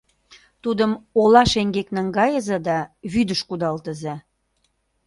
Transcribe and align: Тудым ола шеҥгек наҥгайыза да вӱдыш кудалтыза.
Тудым 0.63 0.91
ола 1.21 1.43
шеҥгек 1.51 1.87
наҥгайыза 1.95 2.57
да 2.67 2.77
вӱдыш 3.11 3.41
кудалтыза. 3.47 4.15